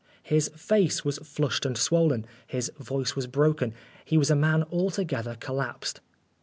[0.23, 5.35] His face was flushed and swollen, his voice was broken, he was a man altogether
[5.39, 6.01] collapsed.